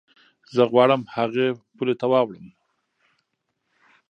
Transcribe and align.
زه 0.55 0.63
غواړم 0.71 1.01
هغې 1.15 1.47
پولې 1.75 1.95
ته 1.99 2.05
واوړم. 2.11 2.47